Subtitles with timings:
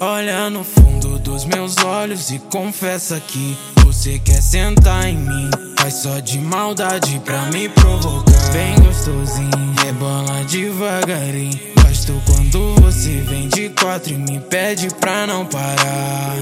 [0.00, 5.50] Olha no fundo dos meus olhos e confessa que você quer sentar em mim.
[5.76, 8.52] Faz só de maldade pra me provocar.
[8.52, 11.58] Bem gostosinho, rebola devagarinho.
[11.82, 16.36] Gosto quando você vem de quatro e me pede pra não parar.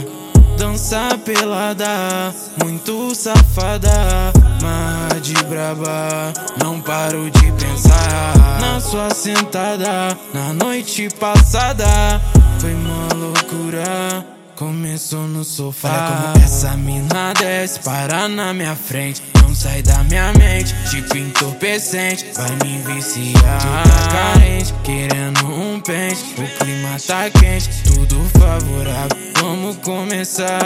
[0.59, 6.31] Dança pelada, muito safada, marra de braba.
[6.63, 12.21] Não paro de pensar na sua sentada na noite passada.
[12.67, 14.27] Foi uma loucura.
[14.57, 15.89] Começou no sofá.
[15.89, 19.23] Olha como essa mina desce, para na minha frente.
[19.41, 22.27] Não sai da minha mente, tipo entorpecente.
[22.35, 23.61] Vai me viciar.
[23.61, 26.25] Tu tá carente, querendo um pente.
[26.37, 29.17] O clima tá quente, tudo favorável.
[29.41, 30.57] Vamos começar.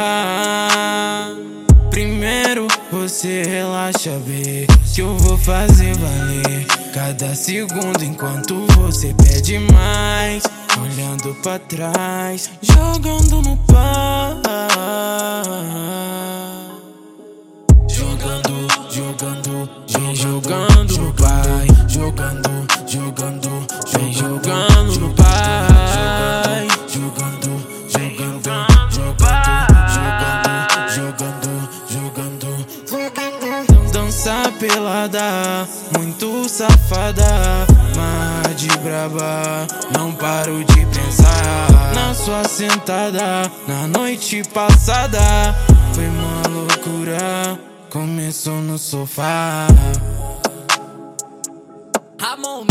[1.90, 10.42] Primeiro você relaxa, bem Que eu vou fazer valer cada segundo enquanto você pede mais.
[10.78, 14.36] Olhando pra trás, jogando no par.
[17.88, 21.66] Jogando, jogando, vem jogando no pai.
[21.88, 26.68] Jogando, jogando, vem jogando no pai.
[26.88, 28.66] Jogando, jogando,
[29.08, 30.10] jogando,
[30.94, 33.92] jogando, jogando, jogando.
[33.92, 37.66] Dança pelada, muito safada
[38.56, 39.66] de braba.
[39.96, 45.20] Não paro de pensar na sua sentada na noite passada.
[45.94, 47.58] Foi uma loucura,
[47.90, 49.66] começou no sofá.
[52.20, 52.64] Ramon